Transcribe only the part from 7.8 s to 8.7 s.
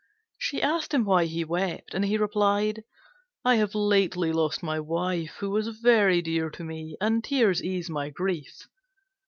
my grief."